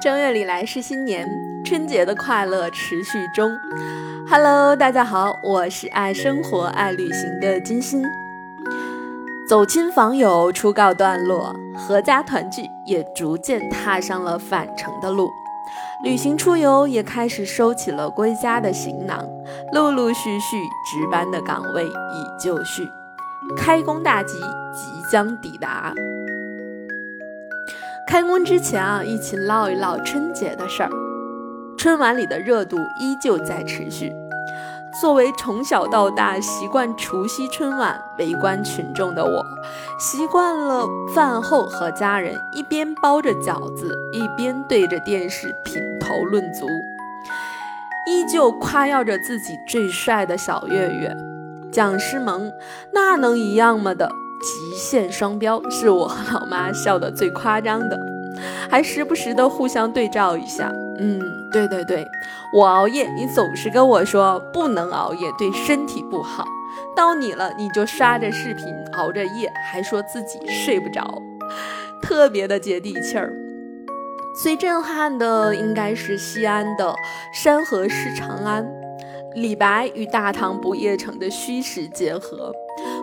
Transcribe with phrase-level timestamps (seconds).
[0.00, 1.28] 正月里来是新年，
[1.62, 3.52] 春节的快乐持续中。
[4.30, 8.02] Hello，大家好，我是爱生活、爱旅行的金星。
[9.46, 15.28] 走亲访友初告段落，阖家团聚也逐渐踏上了返程的路，
[16.02, 19.22] 旅行出游也开始收起了归家的行囊，
[19.74, 20.56] 陆陆续续
[20.86, 22.88] 值班的岗位已就绪，
[23.54, 25.92] 开工大吉即将抵达。
[28.10, 30.90] 开工之前啊，一起唠一唠春节的事儿。
[31.78, 34.12] 春晚里的热度依旧在持续。
[35.00, 39.44] 作为从小到大习惯除夕春晚围观群众的我，
[40.00, 46.66] 习惯了饭后和家人一边包着饺子，一边对着电视品头论足，
[48.08, 51.16] 依旧夸耀着自己最帅的小岳岳
[51.70, 52.50] 蒋诗萌，
[52.92, 54.10] 那能一样吗的？
[54.40, 57.98] 极限双标是我和老妈笑得最夸张的，
[58.70, 60.72] 还时不时的互相对照一下。
[60.98, 61.20] 嗯，
[61.52, 62.06] 对对对，
[62.54, 66.44] 我熬夜，你总是跟我说不能熬夜，对身体不好。
[66.96, 71.22] 到你了，你就刷着视频熬着夜，还说自己睡不着，
[72.02, 73.32] 特别的接地气儿。
[74.42, 76.94] 最震撼的应该是西安的
[77.34, 78.66] 山河市长安，
[79.34, 82.52] 李白与大唐不夜城的虚实结合。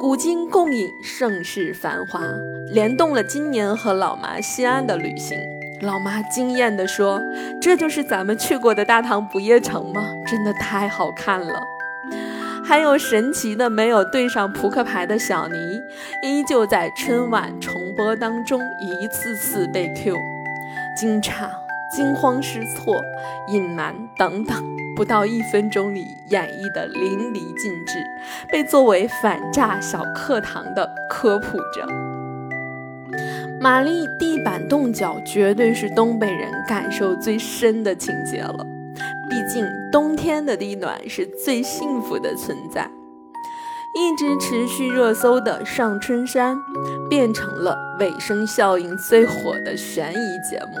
[0.00, 2.22] 古今共饮，盛世繁华，
[2.72, 5.38] 联动了今年和老妈西安的旅行。
[5.82, 7.20] 老妈惊艳地说
[7.60, 10.00] ：“这就是咱们去过的大唐不夜城吗？
[10.26, 11.62] 真的太好看了。”
[12.64, 15.54] 还有神奇的没有对上扑克牌的小尼，
[16.22, 20.16] 依旧在春晚重播当中一次次被 Q，
[20.96, 21.46] 惊诧、
[21.94, 22.96] 惊慌失措、
[23.52, 24.79] 隐瞒等等。
[25.00, 28.04] 不到一分钟里演绎的淋漓尽致，
[28.52, 31.86] 被作为反诈小课堂的科普着。
[33.58, 38.66] 玛丽地板冻脚绝对是东北人感受最深的情节了，
[39.30, 42.86] 毕竟冬天的地暖是最幸福的存在。
[43.96, 46.58] 一直持续热搜的上春山，
[47.08, 50.76] 变成了尾声效应最火的悬疑节目，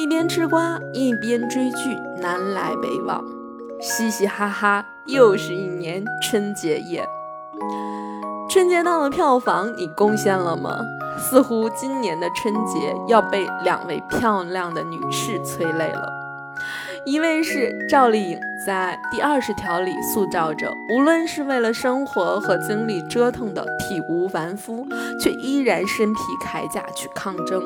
[0.00, 3.20] 一边吃瓜一边追剧，南来北往。
[3.80, 7.02] 嘻嘻哈哈，又是一年春节夜。
[8.50, 10.78] 春节档的票房你贡献了吗？
[11.18, 16.12] 似乎今年的春节要被两位漂亮的女士催泪了。
[17.06, 24.86] 一位是赵丽颖，在第二十条里塑造着，无论是为了生活和经历折腾的体无完肤，
[25.18, 27.62] 却依然身披铠甲去抗争，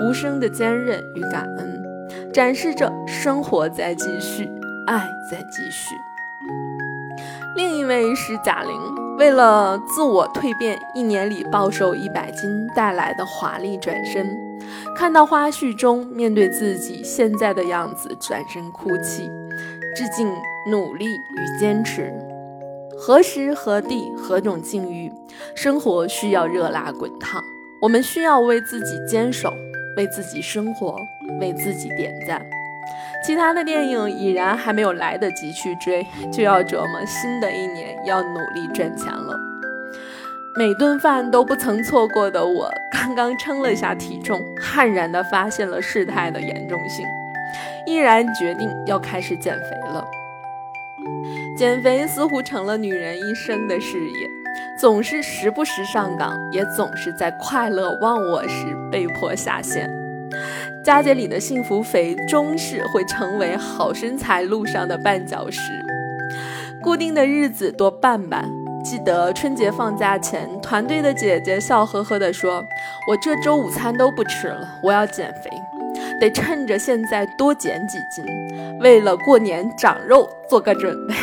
[0.00, 1.82] 无声的坚韧与感恩，
[2.34, 4.50] 展示着生活在继续。
[4.88, 5.94] 爱在继续。
[7.54, 14.26] 另一位是贾玲，为了自我蜕变，一年里暴瘦一百斤带来的华丽转身，
[14.96, 19.30] 看到花絮中面对自己现在的样子，转身哭泣，
[19.94, 20.26] 致敬
[20.70, 22.10] 努力与坚持。
[22.96, 25.12] 何时何地何种境遇，
[25.54, 27.42] 生活需要热辣滚烫，
[27.82, 29.52] 我们需要为自己坚守，
[29.98, 30.96] 为自己生活，
[31.40, 32.40] 为自己点赞。
[33.24, 39.36] 其他的电影已然还没有来得及去追，就要琢磨新的一年要努力赚钱了。
[40.56, 47.06] 每顿饭都不曾错过的我，刚刚称了下体重，悍然地发现了事态的严重性，
[47.86, 50.04] 毅然决定要开始减肥了。
[51.56, 54.28] 减肥似乎成了女人一生的事业，
[54.80, 59.88] 总是时不时上岗，也总是在快乐忘我时被迫下线。
[60.84, 65.60] 佳节里的幸福肥终是会成为好身材路上的绊脚石。
[66.82, 68.48] 固定的日子多办办。
[68.84, 72.64] 记得春节放假前，团队的姐姐笑呵呵地说
[73.10, 75.50] ：“我这周午餐都不吃了，我要减肥，
[76.20, 78.24] 得趁着现在多减几斤，
[78.80, 81.14] 为了过年长肉做个准备。”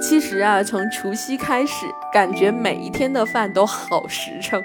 [0.00, 4.62] 其实啊，从除夕开始，感觉每一天的饭都好实诚，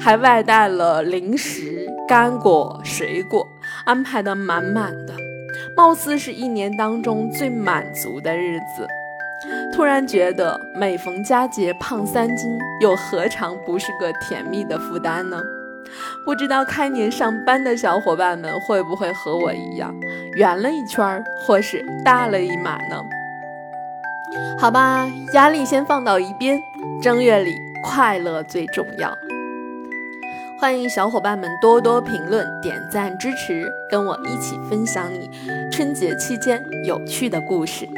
[0.00, 3.46] 还外带了零食、干果、水果，
[3.84, 5.14] 安排的满满的，
[5.76, 8.86] 貌似是一年当中最满足的日子。
[9.74, 15.42] 突然觉得，每逢佳节胖三斤，又何尝不是个甜蜜的负担呢？
[16.24, 19.94] 不知道开年上班的小伙伴们会不会和我一样，
[20.34, 23.02] 圆了一圈，或是大了一码呢？
[24.58, 26.58] 好吧，压力先放到一边，
[27.02, 29.10] 正月里快乐最重要。
[30.60, 35.30] 欢迎小伙伴们多多评论、点赞支持，跟我一起分享你
[35.72, 37.88] 春节期间有趣的故事。